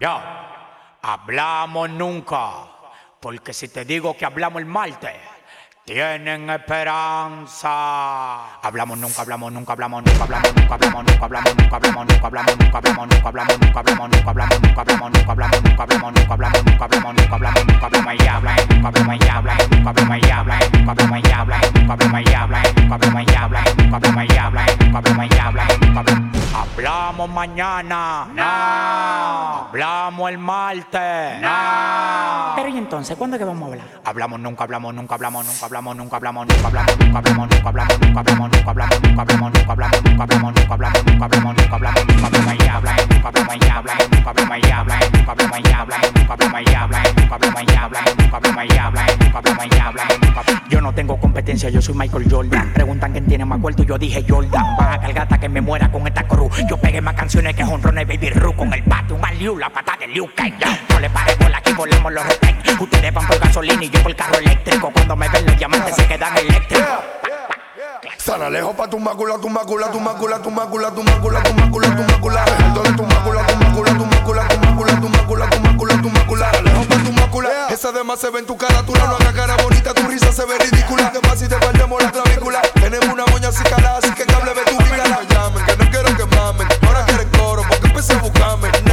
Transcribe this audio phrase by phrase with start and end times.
[0.00, 0.20] Yo,
[1.02, 2.64] hablamos nunca,
[3.20, 5.35] porque si te digo que hablamos el martes
[5.86, 7.70] tienen esperanza.
[8.60, 12.56] Hablamos nunca, hablamos nunca, hablamos nunca, hablamos nunca, hablamos nunca, hablamos nunca, hablamos nunca, hablamos
[12.58, 16.82] nunca, hablamos nunca, hablamos nunca, hablamos nunca, hablamos nunca, hablamos nunca, hablamos nunca, hablamos nunca,
[16.82, 20.20] hablamos nunca, hablamos nunca, hablamos nunca, hablamos ya, hablamos nunca, hablamos ya, hablamos nunca, hablamos
[20.26, 23.96] ya, hablamos nunca, hablamos ya, hablamos nunca, hablamos ya, hablamos nunca, hablamos ya, hablamos nunca,
[23.96, 32.52] hablamos ya, hablamos nunca, hablamos ya, hablamos nunca, hablamos mañana, no, hablamos el martes, no.
[32.56, 34.00] Pero y entonces, ¿cuándo que vamos a hablar?
[34.04, 37.68] Hablamos nunca, hablamos nunca, hablamos nunca, hablamos hablamos nunca, hablamos nunca, hablamos nunca, hablamos nunca,
[37.68, 41.56] hablamos nunca, hablamos nunca, hablamos nunca, hablamos nunca, hablamos nunca, hablamos nunca, hablamos nunca, hablamos
[41.56, 42.32] nunca, hablamos hablamos
[42.96, 46.82] nunca, hablamos ya, hablamos nunca, hablamos ya, hablamos nunca, hablamos ya, hablamos nunca, hablamos ya,
[46.82, 50.42] hablamos nunca, hablamos ya, hablamos nunca, hablamos ya, hablamos nunca, hablamos ya, hablamos nunca.
[50.68, 52.72] Yo no tengo competencia, yo soy Michael Jordan.
[52.72, 54.76] Preguntan quién tiene más cuarto y yo dije Jordan.
[54.78, 56.52] Baja cargata que me muera con esta cruz.
[56.68, 58.86] Yo pegué más canciones que Honron y Baby Ru con el un
[59.38, 60.54] Liu, la patada de Liu Kang.
[60.88, 62.56] No le pare por aquí, volemos los retén.
[62.80, 64.90] Ustedes van por gasolina y yo por carro eléctrico.
[64.90, 66.86] Cuando me ven los diamantes se quedan eléctricos.
[68.16, 71.96] Sana lejos pa' tu mácula, tu mácula, tu mácula, tu mácula, tu mácula, tu mácula,
[71.96, 72.44] tu mácula.
[72.44, 76.52] De tu mácula, tu mácula, tu mácula, tu mácula, tu mácula, tu mácula, tu mácula.
[76.62, 77.50] Lejos pa' tu mácula.
[77.70, 80.46] Esa demás se ve en tu cara, tú no hagas cara bonita, tu risa se
[80.46, 81.10] ve ridícula.
[81.10, 82.62] Demás si te perdemos la clavícula.
[82.74, 85.04] Tenemos una moña así calada, así que cable ve tu vida.
[85.08, 86.68] No llamen, que no quiero que mamen.
[86.86, 88.85] Ahora quieren coro, porque empecé a buscarme.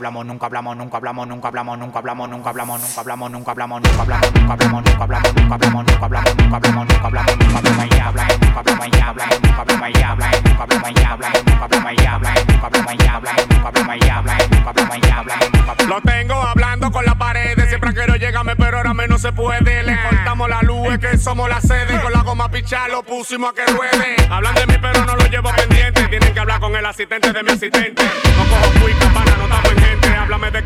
[0.00, 3.82] Hablamos, nunca hablamos, nunca hablamos, nunca hablamos, nunca hablamos, nunca hablamos, nunca hablamos, nunca hablamos,
[3.82, 7.58] nunca hablamos, nunca hablamos, nunca hablamos, nunca hablamos, nunca hablamos, nunca hablamos, nunca hablamos, nunca
[7.60, 11.36] hablamos, ya hablamos, nunca hablamos, ya hablamos, nunca hablamos, ya hablamos, nunca hablamos, ya hablamos,
[11.50, 15.18] nunca hablamos, ya hablamos, nunca hablamos, ya hablamos, nunca hablamos, ya hablamos, nunca hablamos, ya
[15.18, 15.86] hablamos, nunca hablamos.
[15.90, 17.68] Lo tengo hablando con la pared.
[17.68, 19.82] Siempre quiero llegarme, pero ahora me no se puede.
[19.82, 22.00] Le cortamos la luz, es que somos la sede.
[22.00, 24.16] Con la goma pichar lo pusimos a que ruede.
[24.28, 26.08] Hablan de mí, pero no lo llevo pendiente.
[26.08, 28.02] Tienen que hablar con el asistente de mi asistente.
[28.36, 28.69] No cojo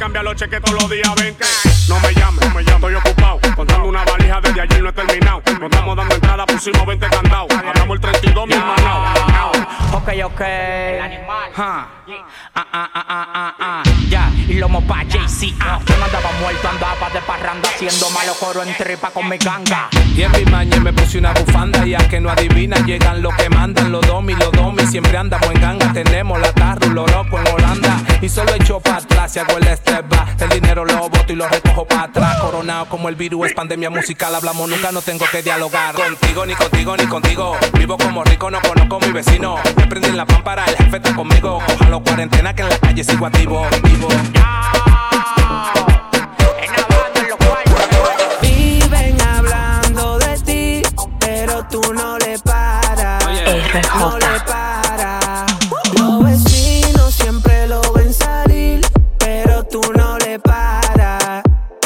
[0.05, 1.45] Cambiar los cheques todos los días 20.
[1.89, 3.41] No me llames, no me llames, estoy ocupado.
[3.57, 5.43] Contando una valija desde ayer no he terminado.
[5.59, 7.49] No estamos dando entrada, pusimos 20 candados.
[7.51, 9.53] Hablamos el 32 mil manao.
[9.95, 10.41] Ok, ok.
[10.43, 11.51] El animal.
[11.57, 11.87] Ah,
[12.55, 13.83] ah, ah, ah, ah, ah.
[14.11, 15.55] Ya, y lomo pa' JC.
[15.59, 17.67] Ah, yo no andaba muerto, andaba de parranda.
[17.71, 19.89] Haciendo malo coro en tripa con mi ganga.
[20.15, 23.31] Y en mi maña me puse una bufanda y a que no adivinan llegan lo
[23.31, 27.41] que mandan los domi, los domi siempre andamos en ganga, tenemos la tarru, lo loco
[27.41, 29.67] en Holanda y solo echo para atrás y hago el
[29.97, 33.91] el dinero lo boto y lo recojo para atrás, coronado como el virus es pandemia
[33.91, 35.95] musical, hablamos nunca, no tengo que dialogar.
[35.95, 40.09] Contigo ni contigo ni contigo, vivo como rico, no conozco a mi vecino, me prendí
[40.09, 43.67] en la pámpara, el jefe está conmigo, los cuarentena que en la calle sigo activo,
[43.85, 44.09] vivo.
[48.43, 50.83] Viven hablando de ti,
[51.21, 53.25] pero tú no le paras.
[53.97, 54.54] No le paras.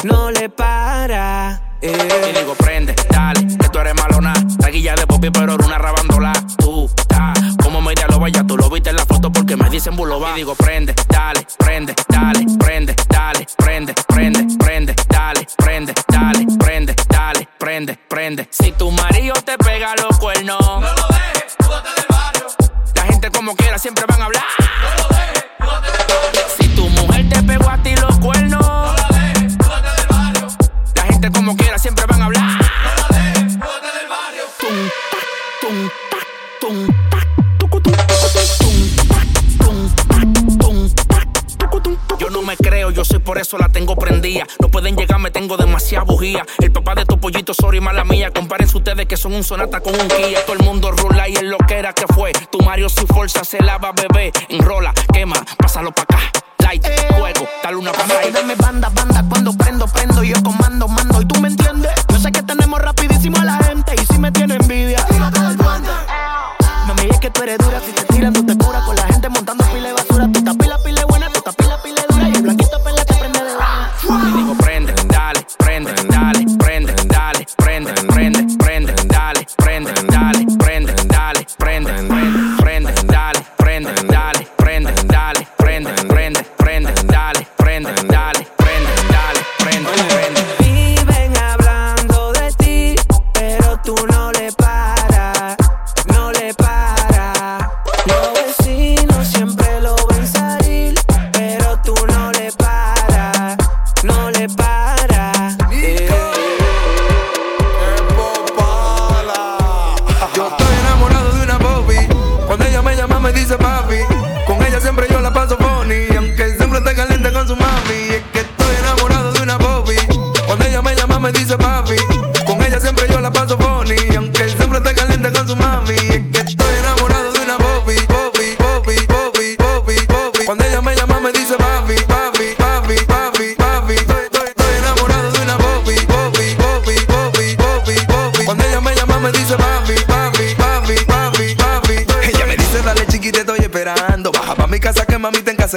[0.05, 1.61] No le paras.
[1.81, 4.33] Y digo, prende, dale, que tú eres malona.
[4.59, 6.33] Taguilla de popi, pero era una rabándola.
[6.59, 7.33] Tú, ta,
[7.63, 10.33] como media lo vaya, tú lo viste en la foto porque me dicen buloba.
[10.33, 16.95] Y digo, prende, dale, prende, dale, prende, dale, prende, prende, prende, dale, prende, dale, prende,
[17.09, 18.49] dale, prende, prende.
[18.51, 22.47] Si tu marido te pega los cuernos, no lo dejes, del barrio.
[22.95, 24.38] La gente como quiera siempre van a hablar.
[43.49, 44.47] Eso la tengo prendida.
[44.61, 46.45] No pueden llegar, me tengo demasiada bujía.
[46.59, 48.31] El papá de tu pollito, sorry, mala mía.
[48.31, 50.45] Comparen ustedes que son un sonata con un Kia.
[50.45, 52.33] Todo el mundo rula y es lo que era que fue.
[52.53, 54.33] Tu Mario sin fuerza se lava, bebé.
[54.51, 56.19] Enrola, quema, pásalo pa' acá.
[56.59, 56.85] Light,
[57.17, 58.21] fuego, dale una A mí pasada.
[58.21, 60.87] que dame banda, banda, cuando prendo, prendo, yo comando,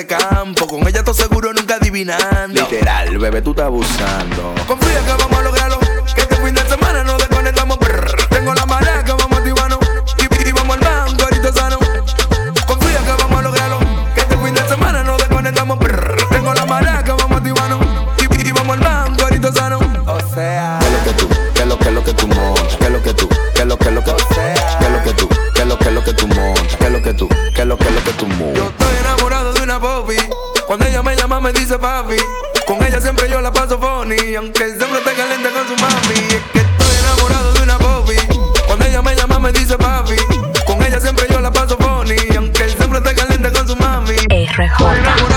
[0.06, 0.68] campo.
[0.68, 2.62] Con ella, estoy seguro, nunca adivinando.
[2.62, 4.54] Literal, bebé, tú estás abusando.
[4.68, 5.21] Confía que
[34.12, 36.20] Aunque el siempre está caliente con su mami.
[36.36, 38.18] Es que estoy enamorado de una Bobby.
[38.68, 40.18] Cuando ella me llama, me dice papi.
[40.66, 44.16] Con ella siempre yo la paso funny, aunque el siempre esté caliente con su mami.
[44.30, 45.31] RJ.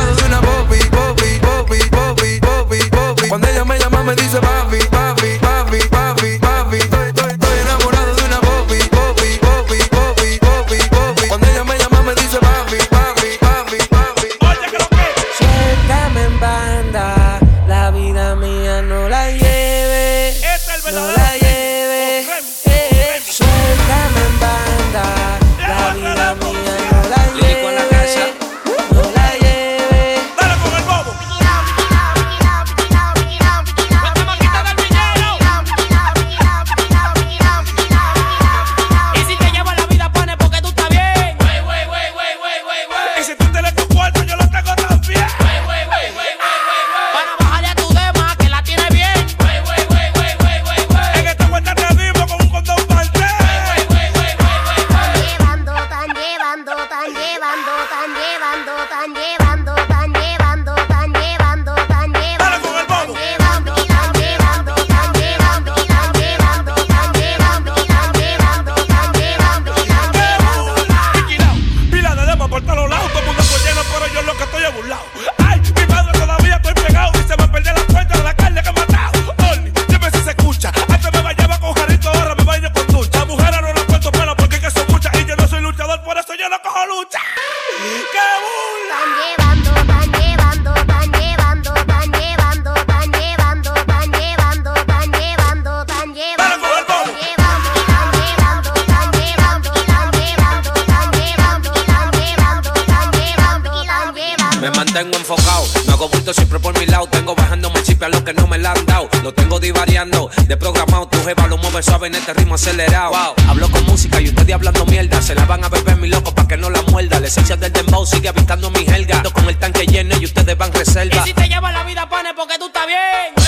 [106.32, 107.06] siempre por mi lado.
[107.08, 109.08] Tengo bajando mi chip a los que no me la han dado.
[109.22, 111.08] Lo tengo divariando, de programado.
[111.08, 113.10] Tu jeva lo mueve suave en este ritmo acelerado.
[113.10, 113.34] Wow.
[113.48, 115.20] Hablo con música y ustedes hablando mierda.
[115.20, 117.20] Se la van a beber mi loco pa' que no la muerda.
[117.20, 119.18] La esencia del dembow sigue avistando mi helga.
[119.18, 121.22] Ando con el tanque lleno y ustedes van reserva.
[121.22, 123.43] Y si te lleva la vida, pane, porque tú estás bien.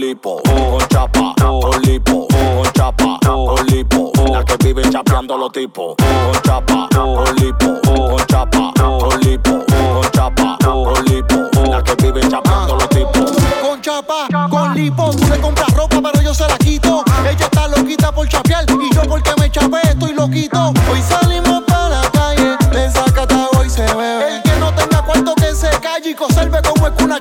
[0.00, 4.10] lipo, con chapa, con lipo, con chapa, con lipo.
[4.32, 10.10] La que vive chapeando los tipos, con chapa, con lipo, con chapa, con lipo, con
[10.10, 11.50] chapa, con lipo.
[11.68, 13.30] La que vive chapeando los tipos.
[13.60, 17.04] Con chapa, con lipo, tú le compras ropa, pero yo se la quito.
[17.28, 20.72] Ella está loquita por chapear y yo porque me chapé estoy loquito.
[20.90, 23.26] Hoy salimos para la calle, me saca
[23.58, 24.36] hoy se ve.
[24.36, 27.19] El que no tenga cuarto que se calle y conserve como es una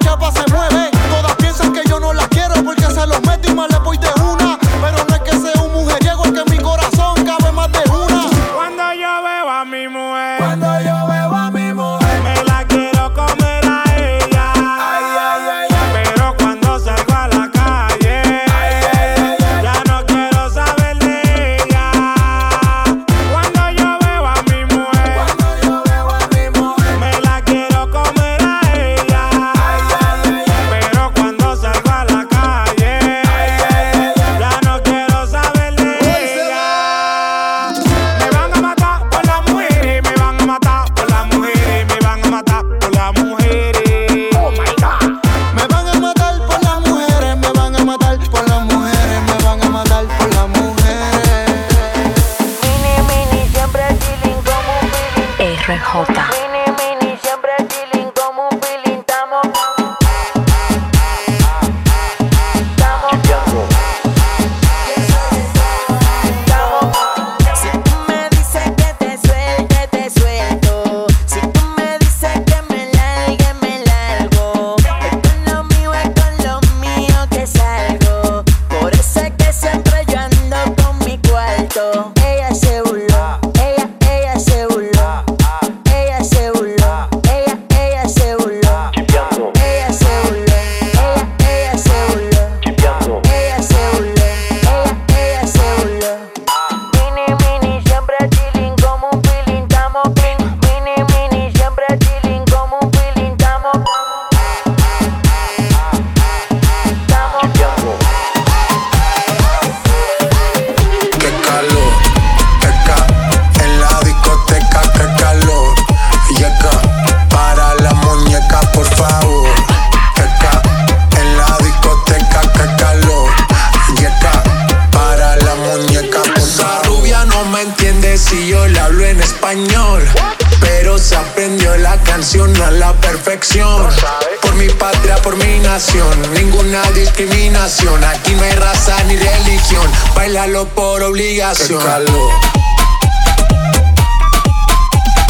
[134.42, 138.04] Por mi patria, por mi nación, ninguna discriminación.
[138.04, 141.80] Aquí no hay raza ni religión, bailalo por obligación.
[141.80, 142.32] Qué calor.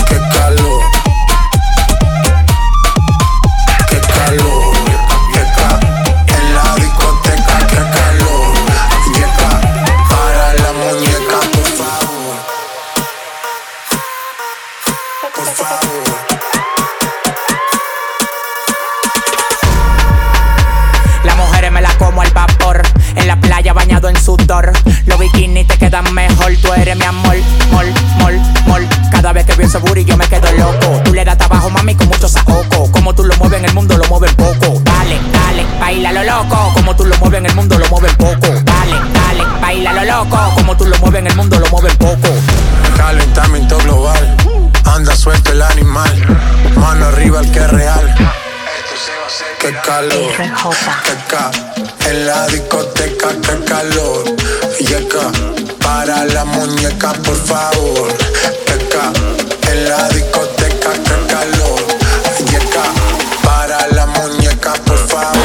[0.08, 0.89] Qué calor.
[40.24, 40.38] loco.
[40.56, 42.30] Como tú lo mueves en el mundo, lo mueven poco.
[42.98, 44.38] Calentamiento global.
[44.86, 46.12] Anda suelto el animal.
[46.76, 48.16] Mano arriba el que es real.
[49.60, 51.52] Qué calor, qué ca
[52.10, 54.24] en la discoteca, qué calor,
[54.80, 55.32] yeca,
[55.82, 58.08] para la muñeca, por favor,
[58.66, 59.12] qué ca
[59.70, 61.82] en la discoteca, qué calor,
[62.50, 62.84] yeca,
[63.44, 65.36] para la muñeca, por favor.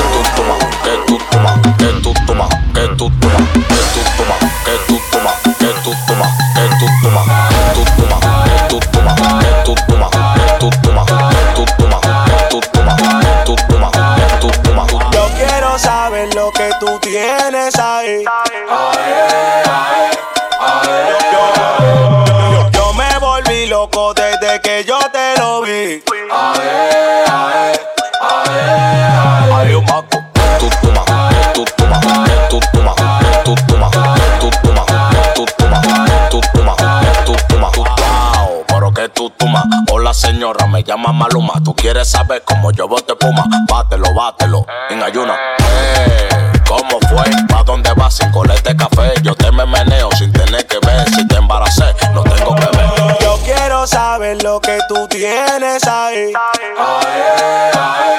[0.85, 3.64] Que tú toma, que tú toma, que tú toma, que tú toma.
[39.91, 41.55] Hola señora, me llama Maluma.
[41.65, 43.47] Tú quieres saber cómo yo bote puma.
[43.71, 45.35] Bátelo, bátelo, en ayuna.
[45.59, 46.29] Eh,
[46.69, 47.25] ¿Cómo fue?
[47.49, 49.15] ¿Pa dónde vas sin colete café?
[49.23, 51.09] Yo te me meneo sin tener que ver.
[51.09, 53.19] Si te embaracé, no tengo que ver.
[53.21, 56.33] Yo quiero saber lo que tú tienes ahí.
[56.79, 58.19] Ae, ae,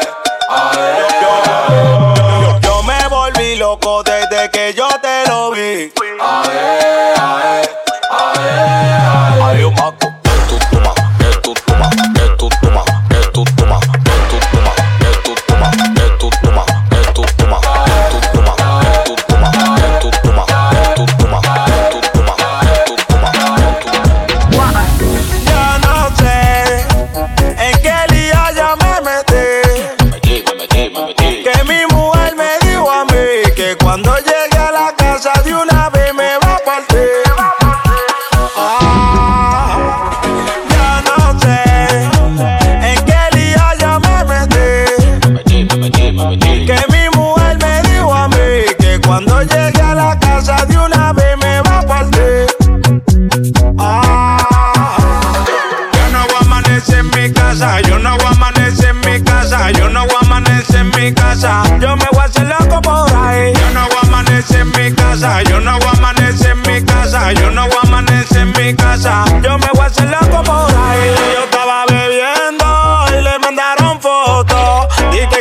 [1.22, 5.92] yo, yo, me volví loco desde que yo te lo vi.
[9.44, 10.15] Hay un maco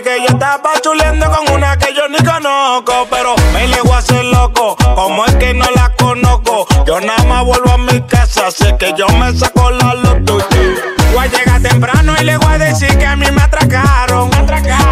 [0.05, 3.99] que yo estaba chuleando con una que yo ni conozco, pero me le voy a
[3.99, 4.77] hacer loco.
[4.95, 8.93] Como es que no la conozco, yo nada más vuelvo a mi casa, sé que
[8.99, 10.39] yo me saco la loto.
[11.15, 14.31] Voy a llegar temprano y le voy a decir que a mí me atracaron.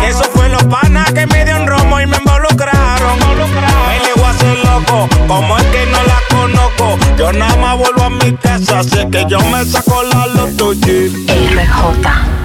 [0.00, 3.18] Que eso fue los panas que me dio un romo y me involucraron.
[3.18, 6.98] Me le voy a hacer loco, como es que no la conozco.
[7.18, 10.72] Yo nada más vuelvo a mi casa, sé que yo me saco la loto.
[10.72, 12.41] RJ.